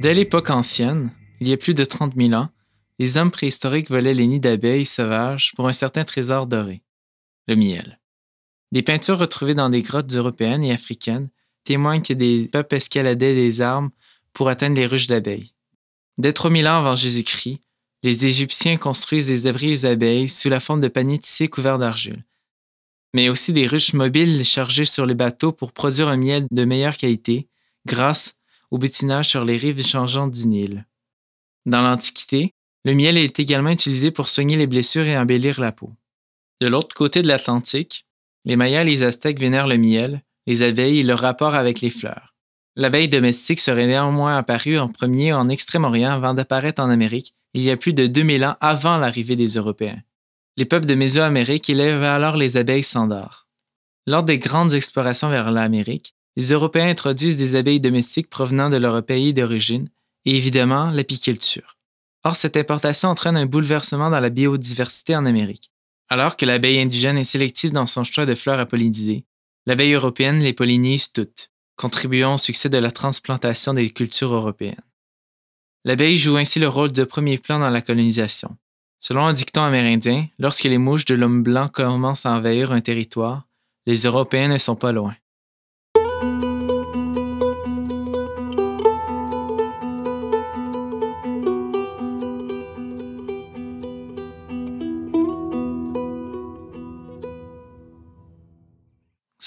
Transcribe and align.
Dès 0.00 0.14
l'époque 0.14 0.48
ancienne, 0.48 1.12
il 1.40 1.48
y 1.48 1.52
a 1.52 1.58
plus 1.58 1.74
de 1.74 1.84
30 1.84 2.14
000 2.16 2.32
ans, 2.32 2.48
les 2.98 3.18
hommes 3.18 3.30
préhistoriques 3.30 3.90
volaient 3.90 4.14
les 4.14 4.26
nids 4.26 4.40
d'abeilles 4.40 4.86
sauvages 4.86 5.52
pour 5.54 5.68
un 5.68 5.74
certain 5.74 6.04
trésor 6.04 6.46
doré, 6.46 6.82
le 7.46 7.54
miel. 7.54 8.00
Des 8.72 8.80
peintures 8.80 9.18
retrouvées 9.18 9.54
dans 9.54 9.68
des 9.68 9.82
grottes 9.82 10.10
européennes 10.14 10.64
et 10.64 10.72
africaines 10.72 11.28
témoignent 11.64 12.00
que 12.00 12.14
des 12.14 12.48
peuples 12.50 12.76
escaladaient 12.76 13.34
des 13.34 13.60
arbres 13.60 13.90
pour 14.32 14.48
atteindre 14.48 14.76
les 14.76 14.86
ruches 14.86 15.06
d'abeilles. 15.06 15.52
Dès 16.16 16.32
3000 16.32 16.66
ans 16.66 16.78
avant 16.78 16.96
Jésus-Christ, 16.96 17.60
les 18.02 18.24
Égyptiens 18.24 18.78
construisent 18.78 19.26
des 19.26 19.46
abris 19.46 19.74
aux 19.74 19.84
abeilles 19.84 20.30
sous 20.30 20.48
la 20.48 20.60
forme 20.60 20.80
de 20.80 20.88
paniers 20.88 21.18
tissés 21.18 21.48
couverts 21.48 21.78
d'argile, 21.78 22.24
mais 23.12 23.28
aussi 23.28 23.52
des 23.52 23.66
ruches 23.66 23.92
mobiles 23.92 24.46
chargées 24.46 24.86
sur 24.86 25.04
les 25.04 25.14
bateaux 25.14 25.52
pour 25.52 25.72
produire 25.72 26.08
un 26.08 26.16
miel 26.16 26.46
de 26.50 26.64
meilleure 26.64 26.96
qualité 26.96 27.48
grâce 27.84 28.39
au 28.70 28.78
butinage 28.78 29.28
sur 29.28 29.44
les 29.44 29.56
rives 29.56 29.84
changeantes 29.84 30.32
du 30.32 30.46
Nil. 30.46 30.86
Dans 31.66 31.82
l'Antiquité, 31.82 32.54
le 32.84 32.94
miel 32.94 33.16
est 33.16 33.38
également 33.38 33.70
utilisé 33.70 34.10
pour 34.10 34.28
soigner 34.28 34.56
les 34.56 34.66
blessures 34.66 35.06
et 35.06 35.18
embellir 35.18 35.60
la 35.60 35.72
peau. 35.72 35.92
De 36.60 36.66
l'autre 36.66 36.94
côté 36.94 37.22
de 37.22 37.28
l'Atlantique, 37.28 38.06
les 38.44 38.56
Mayas 38.56 38.82
et 38.82 38.86
les 38.86 39.02
Aztèques 39.02 39.38
vénèrent 39.38 39.66
le 39.66 39.76
miel, 39.76 40.22
les 40.46 40.62
abeilles 40.62 41.00
et 41.00 41.04
leur 41.04 41.20
rapport 41.20 41.54
avec 41.54 41.80
les 41.80 41.90
fleurs. 41.90 42.34
L'abeille 42.76 43.08
domestique 43.08 43.60
serait 43.60 43.86
néanmoins 43.86 44.36
apparue 44.36 44.78
en 44.78 44.88
premier 44.88 45.32
en 45.32 45.48
Extrême-Orient 45.48 46.12
avant 46.12 46.34
d'apparaître 46.34 46.82
en 46.82 46.88
Amérique 46.88 47.34
il 47.52 47.62
y 47.62 47.70
a 47.70 47.76
plus 47.76 47.92
de 47.92 48.06
2000 48.06 48.44
ans 48.44 48.56
avant 48.60 48.96
l'arrivée 48.96 49.36
des 49.36 49.48
Européens. 49.48 50.00
Les 50.56 50.64
peuples 50.64 50.86
de 50.86 50.94
Mésoamérique 50.94 51.68
élevaient 51.68 52.06
alors 52.06 52.36
les 52.36 52.56
abeilles 52.56 52.82
standards. 52.82 53.48
Lors 54.06 54.22
des 54.22 54.38
grandes 54.38 54.74
explorations 54.74 55.28
vers 55.28 55.50
l'Amérique, 55.50 56.14
les 56.40 56.52
Européens 56.52 56.88
introduisent 56.88 57.36
des 57.36 57.54
abeilles 57.54 57.80
domestiques 57.80 58.30
provenant 58.30 58.70
de 58.70 58.78
leur 58.78 59.04
pays 59.04 59.34
d'origine 59.34 59.90
et 60.24 60.34
évidemment 60.38 60.90
l'apiculture. 60.90 61.76
Or, 62.24 62.34
cette 62.34 62.56
importation 62.56 63.10
entraîne 63.10 63.36
un 63.36 63.44
bouleversement 63.44 64.08
dans 64.08 64.20
la 64.20 64.30
biodiversité 64.30 65.14
en 65.14 65.26
Amérique. 65.26 65.70
Alors 66.08 66.38
que 66.38 66.46
l'abeille 66.46 66.80
indigène 66.80 67.18
est 67.18 67.24
sélective 67.24 67.72
dans 67.72 67.86
son 67.86 68.04
choix 68.04 68.24
de 68.24 68.34
fleurs 68.34 68.58
à 68.58 68.64
polliniser, 68.64 69.26
l'abeille 69.66 69.92
européenne 69.92 70.38
les 70.38 70.54
pollinise 70.54 71.12
toutes, 71.12 71.50
contribuant 71.76 72.36
au 72.36 72.38
succès 72.38 72.70
de 72.70 72.78
la 72.78 72.90
transplantation 72.90 73.74
des 73.74 73.90
cultures 73.90 74.32
européennes. 74.32 74.80
L'abeille 75.84 76.16
joue 76.16 76.38
ainsi 76.38 76.58
le 76.58 76.68
rôle 76.68 76.92
de 76.92 77.04
premier 77.04 77.36
plan 77.36 77.58
dans 77.58 77.68
la 77.68 77.82
colonisation. 77.82 78.56
Selon 78.98 79.26
un 79.26 79.34
dicton 79.34 79.60
amérindien, 79.62 80.26
lorsque 80.38 80.64
les 80.64 80.78
mouches 80.78 81.04
de 81.04 81.16
l'homme 81.16 81.42
blanc 81.42 81.68
commencent 81.68 82.24
à 82.24 82.32
envahir 82.32 82.72
un 82.72 82.80
territoire, 82.80 83.46
les 83.84 84.04
Européens 84.04 84.48
ne 84.48 84.56
sont 84.56 84.76
pas 84.76 84.92
loin. 84.92 85.14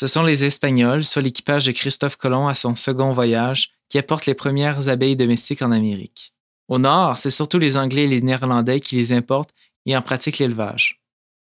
Ce 0.03 0.09
sont 0.09 0.23
les 0.23 0.43
Espagnols, 0.43 1.05
soit 1.05 1.21
l'équipage 1.21 1.65
de 1.65 1.71
Christophe 1.71 2.17
Colomb 2.17 2.49
à 2.49 2.55
son 2.55 2.75
second 2.75 3.13
voyage, 3.13 3.71
qui 3.87 3.97
apportent 3.97 4.25
les 4.25 4.33
premières 4.33 4.89
abeilles 4.89 5.15
domestiques 5.15 5.61
en 5.61 5.71
Amérique. 5.71 6.33
Au 6.67 6.77
nord, 6.77 7.17
c'est 7.17 7.31
surtout 7.31 7.57
les 7.57 7.77
Anglais 7.77 8.03
et 8.03 8.07
les 8.07 8.19
Néerlandais 8.19 8.81
qui 8.81 8.97
les 8.97 9.13
importent 9.13 9.53
et 9.85 9.95
en 9.95 10.01
pratiquent 10.01 10.39
l'élevage. 10.39 10.99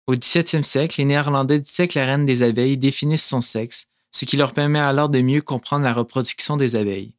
Au 0.09 0.17
XVIIe 0.17 0.65
siècle, 0.65 0.97
les 0.99 1.05
Néerlandais 1.05 1.61
dissèquent 1.61 1.95
la 1.95 2.07
reine 2.07 2.27
des 2.27 2.43
abeilles 2.43 2.77
définissent 2.77 3.29
son 3.29 3.41
sexe, 3.41 3.87
ce 4.11 4.25
qui 4.25 4.37
leur 4.37 4.53
permet 4.53 4.81
alors 4.81 5.11
de 5.11 5.21
mieux 5.21 5.43
comprendre 5.43 5.85
la 5.85 5.95
reproduction 5.95 6.57
des 6.57 6.75
abeilles. 6.75 7.15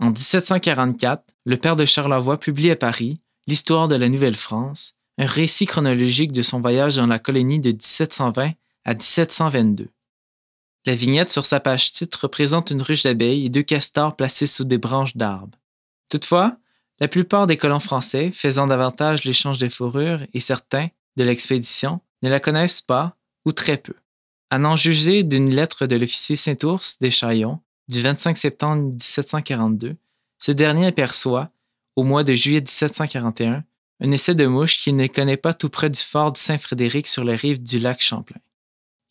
En 0.00 0.06
1744, 0.06 1.22
le 1.44 1.58
père 1.58 1.76
de 1.76 1.84
Charlevoix 1.84 2.40
publie 2.40 2.72
à 2.72 2.76
Paris 2.76 3.20
L'histoire 3.46 3.86
de 3.86 3.94
la 3.94 4.08
Nouvelle-France, 4.08 4.96
un 5.18 5.26
récit 5.26 5.66
chronologique 5.66 6.32
de 6.32 6.42
son 6.42 6.60
voyage 6.60 6.96
dans 6.96 7.06
la 7.06 7.20
colonie 7.20 7.60
de 7.60 7.70
1720 7.70 8.50
à 8.84 8.94
1722. 8.94 9.86
La 10.84 10.94
vignette 10.96 11.30
sur 11.30 11.44
sa 11.44 11.60
page 11.60 11.92
titre 11.92 12.24
représente 12.24 12.70
une 12.70 12.82
ruche 12.82 13.04
d'abeilles 13.04 13.46
et 13.46 13.50
deux 13.50 13.62
castors 13.62 14.16
placés 14.16 14.46
sous 14.46 14.64
des 14.64 14.78
branches 14.78 15.16
d'arbres. 15.16 15.58
Toutefois, 16.08 16.56
la 16.98 17.08
plupart 17.08 17.46
des 17.46 17.56
colons 17.56 17.80
français, 17.80 18.32
faisant 18.32 18.66
davantage 18.66 19.24
l'échange 19.24 19.58
des 19.58 19.70
fourrures 19.70 20.26
et 20.34 20.40
certains 20.40 20.88
de 21.16 21.24
l'expédition, 21.24 22.00
ne 22.22 22.28
la 22.28 22.40
connaissent 22.40 22.80
pas 22.80 23.16
ou 23.44 23.52
très 23.52 23.76
peu. 23.76 23.94
À 24.50 24.58
n'en 24.58 24.76
juger 24.76 25.22
d'une 25.22 25.54
lettre 25.54 25.86
de 25.86 25.96
l'officier 25.96 26.36
Saint-Ours 26.36 26.98
des 26.98 27.10
Chaillons 27.10 27.60
du 27.88 28.02
25 28.02 28.36
septembre 28.36 28.82
1742, 28.82 29.96
ce 30.38 30.52
dernier 30.52 30.86
aperçoit, 30.86 31.50
au 31.96 32.02
mois 32.02 32.24
de 32.24 32.34
juillet 32.34 32.60
1741, 32.60 33.64
un 34.00 34.10
essai 34.10 34.34
de 34.34 34.46
mouche 34.46 34.78
qu'il 34.78 34.96
ne 34.96 35.06
connaît 35.06 35.36
pas 35.36 35.54
tout 35.54 35.68
près 35.68 35.90
du 35.90 36.00
fort 36.00 36.32
de 36.32 36.38
Saint-Frédéric 36.38 37.06
sur 37.06 37.22
les 37.22 37.36
rives 37.36 37.62
du 37.62 37.78
lac 37.78 38.02
Champlain. 38.02 38.40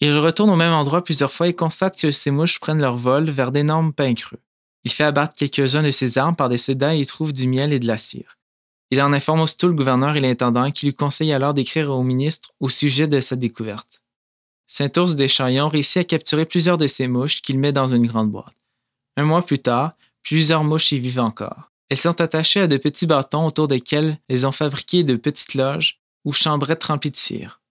Il 0.01 0.17
retourne 0.17 0.49
au 0.49 0.55
même 0.55 0.73
endroit 0.73 1.03
plusieurs 1.03 1.31
fois 1.31 1.47
et 1.47 1.53
constate 1.53 1.97
que 1.97 2.09
ces 2.09 2.31
mouches 2.31 2.59
prennent 2.59 2.81
leur 2.81 2.97
vol 2.97 3.29
vers 3.29 3.51
d'énormes 3.51 3.93
pins 3.93 4.15
creux. 4.15 4.39
Il 4.83 4.91
fait 4.91 5.03
abattre 5.03 5.35
quelques-uns 5.35 5.83
de 5.83 5.91
ses 5.91 6.17
armes 6.17 6.35
par 6.35 6.49
des 6.49 6.57
soldats 6.57 6.95
et 6.95 7.01
y 7.01 7.05
trouve 7.05 7.33
du 7.33 7.47
miel 7.47 7.71
et 7.71 7.79
de 7.79 7.85
la 7.85 7.99
cire. 7.99 8.39
Il 8.89 8.99
en 9.01 9.13
informe 9.13 9.41
aussitôt 9.41 9.67
le 9.67 9.73
gouverneur 9.73 10.15
et 10.15 10.19
l'intendant 10.19 10.71
qui 10.71 10.87
lui 10.87 10.95
conseillent 10.95 11.33
alors 11.33 11.53
d'écrire 11.53 11.91
au 11.91 12.01
ministre 12.01 12.51
au 12.59 12.67
sujet 12.67 13.07
de 13.07 13.21
sa 13.21 13.35
découverte. 13.35 14.01
Saint-Ours 14.67 15.15
des 15.15 15.27
Chaillons 15.27 15.69
réussit 15.69 15.97
à 15.97 16.03
capturer 16.03 16.45
plusieurs 16.45 16.77
de 16.77 16.87
ces 16.87 17.07
mouches 17.07 17.41
qu'il 17.41 17.59
met 17.59 17.71
dans 17.71 17.87
une 17.87 18.07
grande 18.07 18.31
boîte. 18.31 18.55
Un 19.17 19.23
mois 19.23 19.45
plus 19.45 19.59
tard, 19.59 19.93
plusieurs 20.23 20.63
mouches 20.63 20.93
y 20.93 20.99
vivent 20.99 21.19
encore. 21.19 21.71
Elles 21.89 21.97
sont 21.97 22.19
attachées 22.21 22.61
à 22.61 22.67
de 22.67 22.77
petits 22.77 23.05
bâtons 23.05 23.45
autour 23.45 23.67
desquels 23.67 24.17
elles 24.29 24.47
ont 24.47 24.51
fabriqué 24.51 25.03
de 25.03 25.15
petites 25.15 25.53
loges 25.53 25.99
ou 26.25 26.33
chambrettes 26.33 26.85
remplies 26.85 27.11
de 27.11 27.17
cire. 27.17 27.61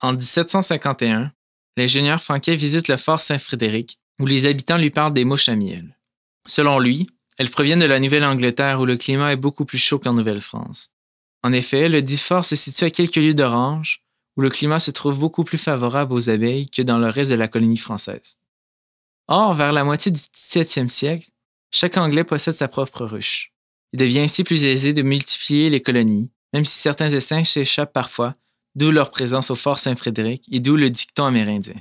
En 0.00 0.12
1751, 0.12 1.32
l'ingénieur 1.78 2.22
Franquet 2.22 2.56
visite 2.56 2.88
le 2.88 2.96
fort 2.96 3.20
Saint-Frédéric, 3.20 3.98
où 4.20 4.26
les 4.26 4.46
habitants 4.46 4.78
lui 4.78 4.90
parlent 4.90 5.14
des 5.14 5.24
mouches 5.24 5.48
à 5.48 5.56
miel. 5.56 5.96
Selon 6.46 6.78
lui, 6.78 7.08
elles 7.38 7.50
proviennent 7.50 7.78
de 7.78 7.84
la 7.84 8.00
Nouvelle-Angleterre 8.00 8.80
où 8.80 8.84
le 8.84 8.96
climat 8.96 9.32
est 9.32 9.36
beaucoup 9.36 9.64
plus 9.64 9.78
chaud 9.78 9.98
qu'en 9.98 10.12
Nouvelle-France. 10.12 10.92
En 11.44 11.52
effet, 11.52 11.88
le 11.88 12.02
dit 12.02 12.18
fort 12.18 12.44
se 12.44 12.56
situe 12.56 12.84
à 12.84 12.90
quelques 12.90 13.16
lieues 13.16 13.34
d'Orange, 13.34 14.02
où 14.36 14.40
le 14.40 14.50
climat 14.50 14.80
se 14.80 14.90
trouve 14.90 15.18
beaucoup 15.18 15.44
plus 15.44 15.58
favorable 15.58 16.12
aux 16.12 16.30
abeilles 16.30 16.68
que 16.68 16.82
dans 16.82 16.98
le 16.98 17.08
reste 17.08 17.30
de 17.30 17.36
la 17.36 17.48
colonie 17.48 17.76
française. 17.76 18.38
Or, 19.28 19.54
vers 19.54 19.72
la 19.72 19.84
moitié 19.84 20.10
du 20.10 20.20
XVIIe 20.20 20.88
siècle, 20.88 21.30
chaque 21.70 21.96
Anglais 21.96 22.24
possède 22.24 22.54
sa 22.54 22.66
propre 22.66 23.04
ruche. 23.04 23.52
Il 23.92 24.00
devient 24.00 24.20
ainsi 24.20 24.42
plus 24.42 24.64
aisé 24.64 24.92
de 24.92 25.02
multiplier 25.02 25.70
les 25.70 25.82
colonies, 25.82 26.30
même 26.52 26.64
si 26.64 26.76
certains 26.76 27.10
essaims 27.10 27.44
s'échappent 27.44 27.92
parfois 27.92 28.34
d'où 28.78 28.92
leur 28.92 29.10
présence 29.10 29.50
au 29.50 29.56
fort 29.56 29.78
Saint-Frédéric 29.78 30.44
et 30.52 30.60
d'où 30.60 30.76
le 30.76 30.88
dicton 30.88 31.24
amérindien. 31.24 31.74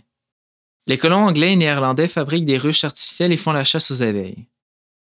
Les 0.88 0.98
colons 0.98 1.28
anglais 1.28 1.54
et 1.54 1.56
néerlandais 1.56 2.08
fabriquent 2.08 2.46
des 2.46 2.58
ruches 2.58 2.84
artificielles 2.84 3.32
et 3.32 3.38
font 3.38 3.52
la 3.52 3.64
chasse 3.64 3.92
aux 3.92 4.02
abeilles. 4.02 4.48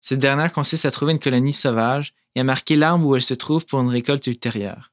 Cette 0.00 0.18
dernière 0.18 0.52
consiste 0.52 0.86
à 0.86 0.90
trouver 0.90 1.12
une 1.12 1.18
colonie 1.18 1.52
sauvage 1.52 2.14
et 2.34 2.40
à 2.40 2.44
marquer 2.44 2.76
l'arbre 2.76 3.06
où 3.06 3.14
elle 3.14 3.22
se 3.22 3.34
trouve 3.34 3.66
pour 3.66 3.80
une 3.80 3.90
récolte 3.90 4.26
ultérieure. 4.26 4.92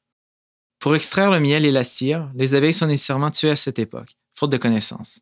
Pour 0.80 0.96
extraire 0.96 1.32
le 1.32 1.40
miel 1.40 1.66
et 1.66 1.72
la 1.72 1.84
cire, 1.84 2.30
les 2.36 2.56
abeilles 2.56 2.74
sont 2.74 2.88
nécessairement 2.88 3.32
tuées 3.32 3.52
à 3.52 3.56
cette 3.56 3.80
époque, 3.80 4.18
faute 4.36 4.52
de 4.52 4.58
connaissances. 4.58 5.22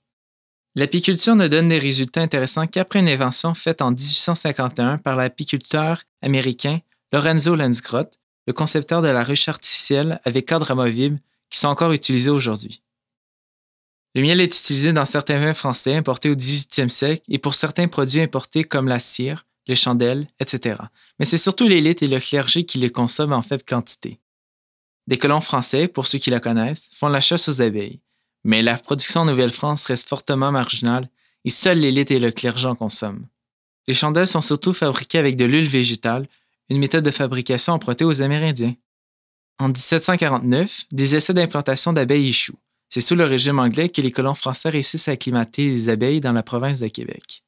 L'apiculture 0.75 1.36
ne 1.36 1.47
donne 1.47 1.69
des 1.69 1.80
résultats 1.80 2.22
intéressants 2.22 2.68
qu'après 2.68 3.00
une 3.00 3.09
invention 3.09 3.53
faite 3.53 3.81
en 3.81 3.91
1851 3.91 4.97
par 4.97 5.16
l'apiculteur 5.16 6.01
américain 6.22 6.80
Lorenzo 7.12 7.56
Lansgrott, 7.56 8.18
le 8.48 8.54
concepteur 8.54 9.01
de 9.01 9.10
la 9.10 9.24
ruche 9.24 9.50
artificielle 9.50 10.19
avec 10.24 10.45
cadre 10.45 10.72
amovible 10.72 11.19
qui 11.50 11.60
sont 11.60 11.68
encore 11.68 11.92
utilisés 11.92 12.30
aujourd'hui. 12.30 12.81
Le 14.16 14.22
miel 14.22 14.42
est 14.42 14.46
utilisé 14.46 14.92
dans 14.92 15.06
certains 15.06 15.40
vins 15.40 15.54
français 15.54 15.96
importés 15.96 16.30
au 16.30 16.36
18e 16.36 16.90
siècle 16.90 17.24
et 17.30 17.38
pour 17.38 17.54
certains 17.54 17.88
produits 17.88 18.22
importés 18.22 18.63
comme 18.63 18.88
la 18.88 19.00
cire, 19.00 19.46
les 19.68 19.75
chandelles, 19.75 20.28
etc. 20.40 20.81
Mais 21.19 21.25
c'est 21.25 21.38
surtout 21.38 21.68
l'élite 21.68 22.01
et 22.01 22.07
le 22.07 22.19
clergé 22.19 22.63
qui 22.66 22.80
les 22.80 22.90
consomment 22.90 23.34
en 23.34 23.44
faible 23.44 23.63
quantité. 23.63 24.19
Des 25.07 25.18
colons 25.18 25.42
français, 25.42 25.88
pour 25.88 26.07
ceux 26.07 26.18
qui 26.18 26.31
la 26.31 26.40
connaissent, 26.40 26.90
font 26.94 27.07
la 27.07 27.22
chasse 27.22 27.50
aux 27.50 27.62
abeilles, 27.62 28.00
mais 28.44 28.62
la 28.62 28.78
production 28.78 29.22
en 29.22 29.25
Nouvelle-France 29.25 29.86
reste 29.86 30.07
fortement 30.07 30.51
marginale 30.51 31.10
et 31.46 31.50
seule 31.50 31.80
l'élite 31.80 32.12
et 32.12 32.19
le 32.19 32.31
clergé 32.31 32.68
en 32.68 32.75
consomment. 32.75 33.28
Les 33.88 33.94
chandelles 33.94 34.28
sont 34.28 34.42
surtout 34.42 34.74
fabriquées 34.74 35.18
avec 35.18 35.36
de 35.36 35.46
l'huile 35.46 35.68
végétale, 35.68 36.28
une 36.69 36.78
méthode 36.78 37.04
de 37.04 37.12
fabrication 37.12 37.74
empruntée 37.74 38.06
aux 38.06 38.22
Amérindiens. 38.22 38.75
En 39.59 39.67
1749, 39.67 40.85
des 40.91 41.15
essais 41.15 41.33
d'implantation 41.33 41.91
d'abeilles 41.91 42.29
échouent. 42.29 42.59
C'est 42.88 43.01
sous 43.01 43.15
le 43.15 43.25
régime 43.25 43.59
anglais 43.59 43.89
que 43.89 44.01
les 44.01 44.11
colons 44.11 44.33
français 44.33 44.69
réussissent 44.69 45.09
à 45.09 45.11
acclimater 45.11 45.69
les 45.69 45.89
abeilles 45.89 46.21
dans 46.21 46.31
la 46.31 46.44
province 46.44 46.79
de 46.79 46.88
Québec. 46.88 47.44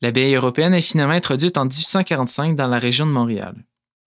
L'abeille 0.00 0.34
européenne 0.34 0.74
est 0.74 0.80
finalement 0.80 1.12
introduite 1.12 1.58
en 1.58 1.66
1845 1.66 2.56
dans 2.56 2.66
la 2.66 2.78
région 2.78 3.06
de 3.06 3.12
Montréal. 3.12 3.54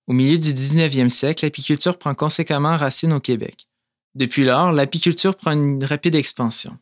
Au 0.08 0.14
milieu 0.14 0.38
du 0.38 0.50
19e 0.50 1.10
siècle, 1.10 1.46
l'apiculture 1.46 1.98
prend 1.98 2.16
conséquemment 2.16 2.76
racine 2.76 3.14
au 3.14 3.20
Québec. 3.20 3.70
Depuis 4.16 4.44
lors, 4.44 4.72
l'apiculture 4.72 5.36
prend 5.36 5.52
une 5.52 5.84
rapide 5.84 6.16
expansion. 6.16 6.78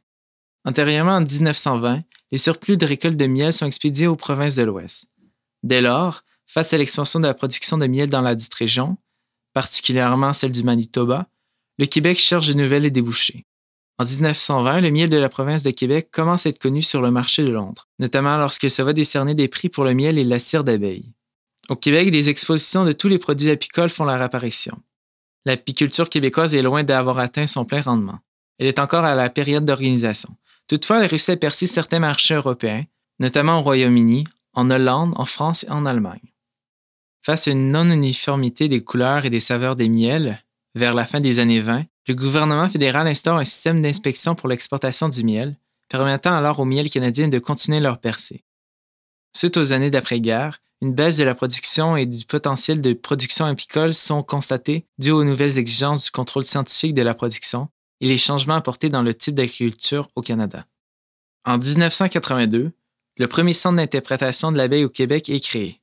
Antérieurement 0.66 1.16
en 1.16 1.22
1920, 1.22 2.04
les 2.32 2.38
surplus 2.38 2.78
de 2.78 2.86
récolte 2.86 3.18
de 3.18 3.28
miel 3.28 3.54
sont 3.54 3.68
expédiés 3.68 4.08
aux 4.08 4.16
provinces 4.16 4.56
de 4.56 4.64
l'Ouest. 4.64 5.10
Dès 5.62 5.82
lors, 5.82 6.24
Face 6.54 6.72
à 6.72 6.78
l'expansion 6.78 7.20
de 7.20 7.26
la 7.26 7.34
production 7.34 7.80
de 7.80 7.88
miel 7.88 8.10
dans 8.10 8.22
la 8.22 8.36
dite 8.36 8.54
région, 8.54 8.98
particulièrement 9.54 10.34
celle 10.34 10.52
du 10.52 10.64
Manitoba, 10.64 11.28
le 11.78 11.86
Québec 11.86 12.18
cherche 12.20 12.48
de 12.48 12.54
nouvelles 12.54 12.92
débouchés. 12.92 13.46
En 14.00 14.06
1920, 14.06 14.82
le 14.82 14.92
miel 14.92 15.10
de 15.10 15.18
la 15.18 15.30
province 15.30 15.64
de 15.64 15.72
Québec 15.72 16.10
commence 16.12 16.46
à 16.46 16.50
être 16.50 16.60
connu 16.60 16.82
sur 16.82 17.02
le 17.02 17.12
marché 17.12 17.44
de 17.44 17.52
Londres, 17.52 17.88
notamment 18.00 18.38
lorsqu'il 18.38 18.72
se 18.72 18.82
va 18.82 18.94
décerner 18.94 19.36
des 19.36 19.48
prix 19.48 19.70
pour 19.70 19.84
le 19.84 19.94
miel 19.94 20.18
et 20.18 20.24
la 20.24 20.40
cire 20.40 20.64
d'abeille. 20.64 21.14
Au 21.70 21.76
Québec, 21.76 22.12
des 22.12 22.30
expositions 22.30 22.86
de 22.86 22.92
tous 22.92 23.08
les 23.08 23.20
produits 23.20 23.52
apicoles 23.52 23.90
font 23.90 24.06
leur 24.06 24.22
apparition. 24.22 24.78
L'apiculture 25.46 26.10
québécoise 26.10 26.56
est 26.56 26.62
loin 26.62 26.84
d'avoir 26.84 27.20
atteint 27.20 27.48
son 27.48 27.66
plein 27.66 27.82
rendement. 27.82 28.20
Elle 28.58 28.68
est 28.68 28.80
encore 28.80 29.06
à 29.06 29.16
la 29.16 29.30
période 29.30 29.66
d'organisation. 29.66 30.36
Toutefois, 30.68 31.02
elle 31.02 31.10
réussit 31.10 31.30
à 31.30 31.38
percer 31.38 31.68
certains 31.68 32.00
marchés 32.00 32.36
européens, 32.36 32.84
notamment 33.20 33.60
au 33.60 33.62
Royaume-Uni, 33.62 34.26
en 34.54 34.70
Hollande, 34.70 35.14
en 35.16 35.26
France 35.26 35.64
et 35.64 35.72
en 35.72 35.86
Allemagne. 35.86 36.33
Face 37.26 37.48
à 37.48 37.52
une 37.52 37.72
non-uniformité 37.72 38.68
des 38.68 38.84
couleurs 38.84 39.24
et 39.24 39.30
des 39.30 39.40
saveurs 39.40 39.78
des 39.78 39.88
miels, 39.88 40.44
vers 40.76 40.94
la 40.94 41.06
fin 41.06 41.22
des 41.22 41.40
années 41.40 41.62
20, 41.62 41.86
le 42.08 42.16
gouvernement 42.16 42.70
fédéral 42.70 43.08
instaure 43.08 43.38
un 43.38 43.46
système 43.46 43.82
d'inspection 43.82 44.36
pour 44.36 44.50
l'exportation 44.50 45.08
du 45.08 45.24
miel, 45.24 45.58
permettant 45.88 46.36
alors 46.36 46.60
aux 46.60 46.66
miels 46.66 46.90
canadiens 46.90 47.30
de 47.30 47.40
continuer 47.40 47.80
leur 47.80 48.00
percée. 48.00 48.44
Suite 49.34 49.56
aux 49.56 49.72
années 49.72 49.90
d'après-guerre, 49.90 50.62
une 50.82 50.94
baisse 50.94 51.16
de 51.16 51.24
la 51.24 51.34
production 51.34 51.96
et 51.96 52.06
du 52.06 52.26
potentiel 52.26 52.82
de 52.82 52.92
production 52.92 53.46
apicole 53.46 53.94
sont 53.94 54.22
constatés 54.22 54.86
dus 54.98 55.12
aux 55.12 55.24
nouvelles 55.24 55.58
exigences 55.58 56.06
du 56.06 56.12
contrôle 56.12 56.44
scientifique 56.44 56.94
de 56.94 57.04
la 57.04 57.14
production 57.14 57.70
et 58.02 58.08
les 58.08 58.18
changements 58.18 58.56
apportés 58.56 58.90
dans 58.90 59.02
le 59.02 59.14
type 59.14 59.36
d'agriculture 59.36 60.10
au 60.18 60.22
Canada. 60.22 60.66
En 61.46 61.58
1982, 61.58 62.74
le 63.16 63.28
premier 63.28 63.54
centre 63.54 63.78
d'interprétation 63.78 64.52
de 64.52 64.58
l'abeille 64.58 64.84
au 64.84 64.90
Québec 64.90 65.30
est 65.30 65.40
créé. 65.40 65.80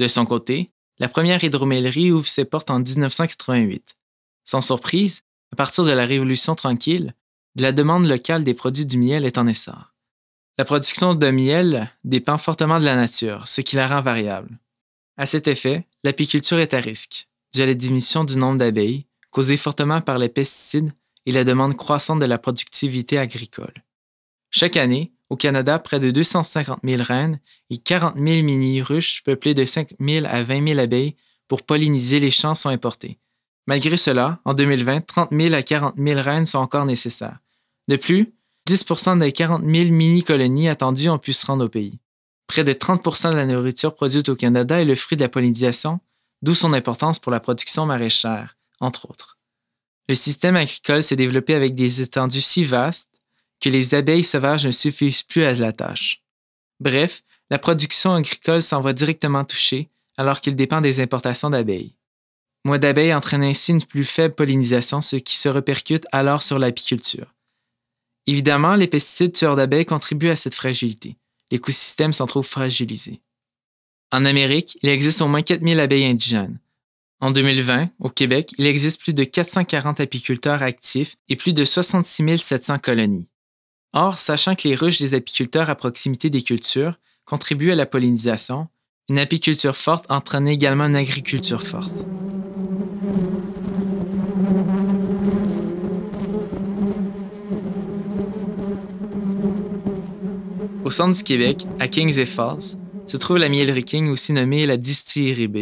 De 0.00 0.08
son 0.08 0.24
côté, 0.24 0.70
la 0.98 1.10
première 1.10 1.44
hydromellerie 1.44 2.10
ouvre 2.10 2.26
ses 2.26 2.46
portes 2.46 2.70
en 2.70 2.80
1988. 2.80 3.96
Sans 4.46 4.62
surprise, 4.62 5.24
à 5.52 5.56
partir 5.56 5.84
de 5.84 5.90
la 5.90 6.06
Révolution 6.06 6.54
tranquille, 6.54 7.14
la 7.56 7.72
demande 7.72 8.06
locale 8.06 8.42
des 8.42 8.54
produits 8.54 8.86
du 8.86 8.96
miel 8.96 9.26
est 9.26 9.36
en 9.36 9.46
essor. 9.46 9.92
La 10.56 10.64
production 10.64 11.14
de 11.14 11.30
miel 11.30 11.90
dépend 12.02 12.38
fortement 12.38 12.78
de 12.78 12.86
la 12.86 12.96
nature, 12.96 13.46
ce 13.46 13.60
qui 13.60 13.76
la 13.76 13.88
rend 13.88 14.00
variable. 14.00 14.58
À 15.18 15.26
cet 15.26 15.48
effet, 15.48 15.86
l'apiculture 16.02 16.60
est 16.60 16.72
à 16.72 16.80
risque, 16.80 17.28
dû 17.52 17.60
à 17.60 17.66
la 17.66 17.74
diminution 17.74 18.24
du 18.24 18.38
nombre 18.38 18.56
d'abeilles, 18.56 19.04
causée 19.30 19.58
fortement 19.58 20.00
par 20.00 20.16
les 20.16 20.30
pesticides 20.30 20.92
et 21.26 21.32
la 21.32 21.44
demande 21.44 21.76
croissante 21.76 22.20
de 22.20 22.24
la 22.26 22.38
productivité 22.38 23.18
agricole. 23.18 23.74
Chaque 24.50 24.78
année, 24.78 25.12
au 25.30 25.36
Canada, 25.36 25.78
près 25.78 26.00
de 26.00 26.10
250 26.10 26.80
000 26.84 27.02
reines 27.02 27.38
et 27.70 27.78
40 27.78 28.16
000 28.16 28.42
mini-ruches 28.42 29.22
peuplées 29.24 29.54
de 29.54 29.64
5 29.64 29.94
000 30.00 30.26
à 30.28 30.42
20 30.42 30.68
000 30.68 30.80
abeilles 30.80 31.16
pour 31.48 31.62
polliniser 31.62 32.20
les 32.20 32.30
champs 32.30 32.54
sont 32.54 32.68
importées. 32.68 33.18
Malgré 33.66 33.96
cela, 33.96 34.40
en 34.44 34.54
2020, 34.54 35.06
30 35.06 35.30
000 35.32 35.54
à 35.54 35.62
40 35.62 35.94
000 35.96 36.20
reines 36.20 36.46
sont 36.46 36.58
encore 36.58 36.84
nécessaires. 36.84 37.38
De 37.88 37.96
plus, 37.96 38.34
10% 38.68 39.18
des 39.18 39.32
40 39.32 39.62
000 39.62 39.90
mini-colonies 39.90 40.68
attendues 40.68 41.08
ont 41.08 41.18
pu 41.18 41.32
se 41.32 41.46
rendre 41.46 41.64
au 41.64 41.68
pays. 41.68 41.98
Près 42.48 42.64
de 42.64 42.72
30% 42.72 43.30
de 43.30 43.36
la 43.36 43.46
nourriture 43.46 43.94
produite 43.94 44.28
au 44.28 44.36
Canada 44.36 44.80
est 44.80 44.84
le 44.84 44.96
fruit 44.96 45.16
de 45.16 45.22
la 45.22 45.28
pollinisation, 45.28 46.00
d'où 46.42 46.54
son 46.54 46.72
importance 46.72 47.20
pour 47.20 47.30
la 47.30 47.38
production 47.38 47.86
maraîchère, 47.86 48.56
entre 48.80 49.08
autres. 49.08 49.38
Le 50.08 50.16
système 50.16 50.56
agricole 50.56 51.04
s'est 51.04 51.14
développé 51.14 51.54
avec 51.54 51.76
des 51.76 52.02
étendues 52.02 52.40
si 52.40 52.64
vastes 52.64 53.09
que 53.60 53.68
les 53.68 53.94
abeilles 53.94 54.24
sauvages 54.24 54.66
ne 54.66 54.70
suffisent 54.70 55.22
plus 55.22 55.44
à 55.44 55.54
la 55.54 55.72
tâche. 55.72 56.22
Bref, 56.80 57.22
la 57.50 57.58
production 57.58 58.14
agricole 58.14 58.62
s'en 58.62 58.80
va 58.80 58.92
directement 58.92 59.44
toucher 59.44 59.90
alors 60.16 60.40
qu'il 60.40 60.56
dépend 60.56 60.80
des 60.80 61.00
importations 61.00 61.50
d'abeilles. 61.50 61.96
Moins 62.64 62.78
d'abeilles 62.78 63.14
entraîne 63.14 63.42
ainsi 63.42 63.72
une 63.72 63.82
plus 63.82 64.04
faible 64.04 64.34
pollinisation, 64.34 65.00
ce 65.00 65.16
qui 65.16 65.36
se 65.36 65.48
répercute 65.48 66.06
alors 66.12 66.42
sur 66.42 66.58
l'apiculture. 66.58 67.34
Évidemment, 68.26 68.74
les 68.74 68.86
pesticides 68.86 69.32
tueurs 69.32 69.56
d'abeilles 69.56 69.86
contribuent 69.86 70.30
à 70.30 70.36
cette 70.36 70.54
fragilité. 70.54 71.16
L'écosystème 71.50 72.12
s'en 72.12 72.26
trouve 72.26 72.46
fragilisé. 72.46 73.20
En 74.12 74.24
Amérique, 74.24 74.78
il 74.82 74.88
existe 74.88 75.22
au 75.22 75.28
moins 75.28 75.42
4000 75.42 75.80
abeilles 75.80 76.04
indigènes. 76.04 76.58
En 77.20 77.30
2020, 77.30 77.90
au 77.98 78.08
Québec, 78.08 78.52
il 78.58 78.66
existe 78.66 79.00
plus 79.00 79.14
de 79.14 79.24
440 79.24 80.00
apiculteurs 80.00 80.62
actifs 80.62 81.16
et 81.28 81.36
plus 81.36 81.52
de 81.52 81.64
66 81.64 82.38
700 82.38 82.78
colonies. 82.78 83.29
Or, 83.92 84.18
sachant 84.18 84.54
que 84.54 84.68
les 84.68 84.76
ruches 84.76 85.00
des 85.00 85.14
apiculteurs 85.14 85.68
à 85.68 85.74
proximité 85.74 86.30
des 86.30 86.42
cultures 86.42 86.94
contribuent 87.24 87.72
à 87.72 87.74
la 87.74 87.86
pollinisation, 87.86 88.68
une 89.08 89.18
apiculture 89.18 89.74
forte 89.74 90.06
entraîne 90.08 90.46
également 90.46 90.84
une 90.84 90.94
agriculture 90.94 91.62
forte. 91.62 92.06
Au 100.84 100.90
centre 100.90 101.16
du 101.16 101.24
Québec, 101.24 101.66
à 101.80 101.88
Kings 101.88 102.18
et 102.18 102.26
Falls, 102.26 102.76
se 103.06 103.16
trouve 103.16 103.38
la 103.38 103.48
miellerie 103.48 103.84
King, 103.84 104.08
aussi 104.08 104.32
nommée 104.32 104.66
la 104.66 104.76
distillerie 104.76 105.48
B, 105.48 105.58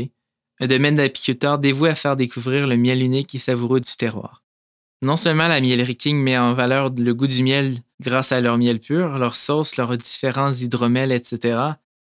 un 0.60 0.66
domaine 0.66 0.96
d'apiculteurs 0.96 1.58
dévoué 1.58 1.90
à 1.90 1.94
faire 1.94 2.16
découvrir 2.16 2.66
le 2.66 2.76
miel 2.76 3.02
unique 3.02 3.34
et 3.34 3.38
savoureux 3.38 3.80
du 3.80 3.96
terroir. 3.96 4.42
Non 5.00 5.16
seulement 5.16 5.46
la 5.46 5.60
miellerie 5.60 5.96
King 5.96 6.16
met 6.20 6.36
en 6.36 6.54
valeur 6.54 6.90
le 6.90 7.14
goût 7.14 7.28
du 7.28 7.42
miel 7.44 7.78
grâce 8.00 8.32
à 8.32 8.40
leur 8.40 8.58
miel 8.58 8.80
pur, 8.80 9.18
leur 9.18 9.36
sauce, 9.36 9.76
leurs 9.76 9.96
différents 9.96 10.52
hydromels, 10.52 11.12
etc., 11.12 11.60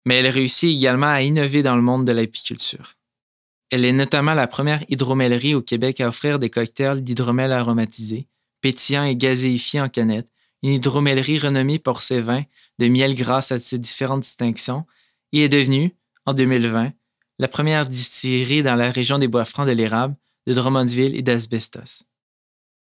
mais 0.05 0.15
elle 0.15 0.27
réussit 0.27 0.75
également 0.75 1.07
à 1.07 1.21
innover 1.21 1.61
dans 1.61 1.75
le 1.75 1.83
monde 1.83 2.05
de 2.05 2.11
l'apiculture. 2.11 2.93
Elle 3.69 3.85
est 3.85 3.93
notamment 3.93 4.33
la 4.33 4.47
première 4.47 4.83
hydromellerie 4.89 5.53
au 5.53 5.61
Québec 5.61 6.01
à 6.01 6.07
offrir 6.07 6.39
des 6.39 6.49
cocktails 6.49 7.03
d'hydromel 7.03 7.51
aromatisés, 7.51 8.27
pétillants 8.61 9.03
et 9.03 9.15
gazéifiés 9.15 9.81
en 9.81 9.89
canette, 9.89 10.27
une 10.63 10.71
hydromellerie 10.71 11.37
renommée 11.37 11.77
pour 11.77 12.01
ses 12.01 12.21
vins 12.21 12.43
de 12.79 12.87
miel 12.87 13.13
grâce 13.13 13.51
à 13.51 13.59
ses 13.59 13.77
différentes 13.77 14.21
distinctions, 14.21 14.85
et 15.31 15.43
est 15.43 15.49
devenue, 15.49 15.95
en 16.25 16.33
2020, 16.33 16.91
la 17.37 17.47
première 17.47 17.85
distillerie 17.85 18.63
dans 18.63 18.75
la 18.75 18.89
région 18.89 19.19
des 19.19 19.27
Bois-Francs 19.27 19.67
de 19.67 19.73
l'érable, 19.73 20.15
de 20.47 20.53
Drummondville 20.53 21.15
et 21.15 21.21
d'Asbestos. 21.21 22.08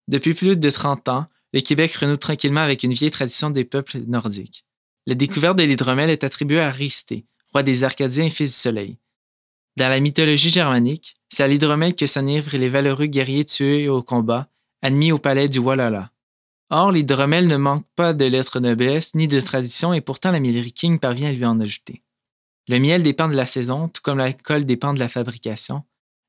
Depuis 0.07 0.33
plus 0.33 0.57
de 0.57 0.69
30 0.69 1.09
ans, 1.09 1.25
le 1.53 1.61
Québec 1.61 1.93
renoue 1.95 2.17
tranquillement 2.17 2.61
avec 2.61 2.83
une 2.83 2.93
vieille 2.93 3.11
tradition 3.11 3.49
des 3.49 3.65
peuples 3.65 3.99
nordiques. 4.07 4.65
La 5.05 5.15
découverte 5.15 5.57
de 5.57 5.63
l'hydromel 5.63 6.09
est 6.09 6.23
attribuée 6.23 6.59
à 6.59 6.71
Risté, 6.71 7.25
roi 7.51 7.63
des 7.63 7.83
Arcadiens 7.83 8.25
et 8.25 8.29
fils 8.29 8.51
du 8.51 8.57
Soleil. 8.57 8.97
Dans 9.77 9.89
la 9.89 9.99
mythologie 9.99 10.49
germanique, 10.49 11.15
c'est 11.29 11.43
à 11.43 11.47
l'hydromel 11.47 11.95
que 11.95 12.07
s'enivrent 12.07 12.57
les 12.57 12.69
valeureux 12.69 13.05
guerriers 13.05 13.45
tués 13.45 13.89
au 13.89 14.01
combat, 14.01 14.49
admis 14.81 15.11
au 15.11 15.17
palais 15.17 15.49
du 15.49 15.59
Walhalla. 15.59 16.11
Or, 16.69 16.91
l'hydromel 16.91 17.47
ne 17.47 17.57
manque 17.57 17.85
pas 17.95 18.13
de 18.13 18.25
lettres 18.25 18.59
noblesse 18.59 19.15
ni 19.15 19.27
de 19.27 19.39
tradition 19.39 19.93
et 19.93 20.01
pourtant 20.01 20.31
la 20.31 20.39
King 20.39 20.99
parvient 20.99 21.29
à 21.29 21.33
lui 21.33 21.45
en 21.45 21.59
ajouter. 21.61 22.03
Le 22.67 22.79
miel 22.79 23.03
dépend 23.03 23.29
de 23.29 23.35
la 23.35 23.45
saison, 23.45 23.87
tout 23.87 24.01
comme 24.01 24.17
l'alcool 24.17 24.65
dépend 24.65 24.93
de 24.93 24.99
la 24.99 25.07
fabrication. 25.07 25.83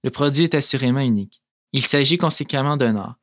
Le 0.05 0.11
produit 0.11 0.45
est 0.45 0.55
assurément 0.55 1.01
unique. 1.01 1.43
Il 1.73 1.83
s'agit 1.83 2.19
conséquemment 2.19 2.77
d'un 2.77 2.97
art. 2.97 3.19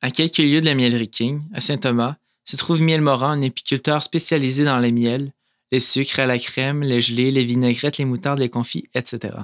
À 0.00 0.10
quelques 0.10 0.38
lieues 0.38 0.60
de 0.60 0.66
la 0.66 0.74
miellerie 0.74 1.08
King, 1.08 1.42
à 1.52 1.60
Saint-Thomas, 1.60 2.16
se 2.44 2.56
trouve 2.56 2.80
Miel 2.80 3.00
Morin, 3.00 3.32
un 3.32 3.42
apiculteur 3.42 4.02
spécialisé 4.02 4.64
dans 4.64 4.78
les 4.78 4.92
miels, 4.92 5.32
les 5.72 5.80
sucres 5.80 6.20
à 6.20 6.26
la 6.26 6.38
crème, 6.38 6.82
les 6.82 7.00
gelées, 7.00 7.30
les 7.30 7.44
vinaigrettes, 7.44 7.98
les 7.98 8.04
moutardes, 8.04 8.38
les 8.38 8.48
confits, 8.48 8.88
etc. 8.94 9.34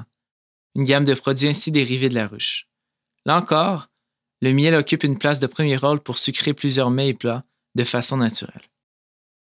Une 0.74 0.84
gamme 0.84 1.04
de 1.04 1.14
produits 1.14 1.48
ainsi 1.48 1.70
dérivés 1.70 2.08
de 2.08 2.14
la 2.14 2.28
ruche. 2.28 2.68
Là 3.26 3.36
encore, 3.36 3.88
le 4.40 4.52
miel 4.52 4.74
occupe 4.74 5.04
une 5.04 5.18
place 5.18 5.40
de 5.40 5.46
premier 5.46 5.76
rôle 5.76 6.00
pour 6.00 6.18
sucrer 6.18 6.54
plusieurs 6.54 6.90
mets 6.90 7.08
et 7.08 7.14
plats 7.14 7.44
de 7.74 7.84
façon 7.84 8.16
naturelle. 8.16 8.62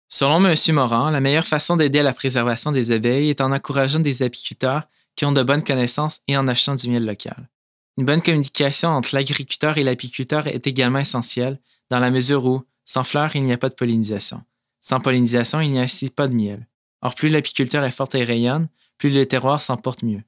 Selon 0.08 0.44
M. 0.44 0.54
Morin, 0.74 1.10
la 1.10 1.20
meilleure 1.20 1.46
façon 1.46 1.76
d'aider 1.76 2.00
à 2.00 2.04
la 2.04 2.14
préservation 2.14 2.72
des 2.72 2.90
abeilles 2.92 3.30
est 3.30 3.40
en 3.40 3.52
encourageant 3.52 4.00
des 4.00 4.22
apiculteurs 4.22 4.88
qui 5.16 5.24
ont 5.24 5.32
de 5.32 5.42
bonnes 5.42 5.64
connaissances 5.64 6.20
et 6.28 6.36
en 6.36 6.46
achetant 6.46 6.74
du 6.74 6.88
miel 6.90 7.04
local. 7.04 7.48
Une 7.98 8.04
bonne 8.04 8.22
communication 8.22 8.90
entre 8.90 9.14
l'agriculteur 9.14 9.78
et 9.78 9.84
l'apiculteur 9.84 10.46
est 10.46 10.66
également 10.66 10.98
essentielle 10.98 11.58
dans 11.88 11.98
la 11.98 12.10
mesure 12.10 12.44
où, 12.44 12.62
sans 12.84 13.04
fleurs, 13.04 13.34
il 13.36 13.44
n'y 13.44 13.52
a 13.52 13.58
pas 13.58 13.68
de 13.68 13.74
pollinisation. 13.74 14.42
Sans 14.80 15.00
pollinisation, 15.00 15.60
il 15.60 15.72
n'y 15.72 15.78
a 15.78 15.82
ainsi 15.82 16.10
pas 16.10 16.28
de 16.28 16.34
miel. 16.34 16.66
Or, 17.00 17.14
plus 17.14 17.28
l'apiculteur 17.28 17.84
est 17.84 17.90
forte 17.90 18.14
et 18.14 18.24
rayonne, 18.24 18.68
plus 18.98 19.10
le 19.10 19.26
terroir 19.26 19.60
s'en 19.60 19.76
porte 19.76 20.02
mieux. 20.02 20.22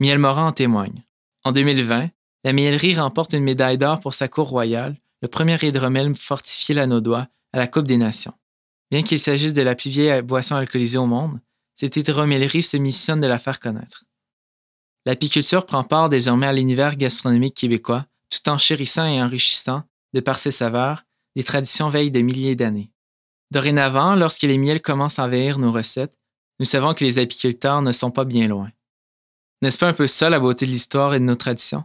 Miel 0.00 0.18
Morin 0.18 0.48
en 0.48 0.52
témoigne. 0.52 1.02
En 1.44 1.52
2020, 1.52 2.10
la 2.44 2.52
miellerie 2.52 2.98
remporte 2.98 3.34
une 3.34 3.44
médaille 3.44 3.78
d'or 3.78 4.00
pour 4.00 4.14
sa 4.14 4.28
cour 4.28 4.48
royale, 4.48 4.96
le 5.20 5.28
premier 5.28 5.58
hydromel 5.62 6.14
fortifié 6.14 6.74
l'anaudois 6.74 7.28
à 7.52 7.58
la 7.58 7.66
Coupe 7.66 7.86
des 7.86 7.98
Nations. 7.98 8.34
Bien 8.90 9.02
qu'il 9.02 9.20
s'agisse 9.20 9.54
de 9.54 9.62
la 9.62 9.74
plus 9.74 9.90
vieille 9.90 10.22
boisson 10.22 10.56
alcoolisée 10.56 10.98
au 10.98 11.06
monde, 11.06 11.40
cette 11.76 11.96
hydromellerie 11.96 12.62
se 12.62 12.76
missionne 12.76 13.20
de 13.20 13.26
la 13.26 13.38
faire 13.38 13.60
connaître. 13.60 14.04
L'apiculture 15.04 15.66
prend 15.66 15.84
part 15.84 16.08
désormais 16.08 16.46
à 16.46 16.52
l'univers 16.52 16.96
gastronomique 16.96 17.54
québécois, 17.54 18.06
tout 18.30 18.48
en 18.48 18.58
chérissant 18.58 19.06
et 19.06 19.20
enrichissant, 19.20 19.82
de 20.12 20.20
par 20.20 20.38
ses 20.38 20.50
saveurs, 20.52 21.04
des 21.36 21.44
traditions 21.44 21.88
veillent 21.88 22.10
de 22.10 22.20
milliers 22.20 22.54
d'années. 22.54 22.90
Dorénavant, 23.50 24.14
lorsque 24.14 24.42
les 24.42 24.58
miels 24.58 24.80
commencent 24.80 25.18
à 25.18 25.24
envahir 25.24 25.58
nos 25.58 25.72
recettes, 25.72 26.16
nous 26.60 26.66
savons 26.66 26.94
que 26.94 27.04
les 27.04 27.18
apiculteurs 27.18 27.82
ne 27.82 27.92
sont 27.92 28.10
pas 28.10 28.24
bien 28.24 28.46
loin. 28.46 28.70
N'est-ce 29.60 29.78
pas 29.78 29.88
un 29.88 29.92
peu 29.92 30.06
ça 30.06 30.30
la 30.30 30.40
beauté 30.40 30.66
de 30.66 30.70
l'histoire 30.70 31.14
et 31.14 31.20
de 31.20 31.24
nos 31.24 31.36
traditions? 31.36 31.84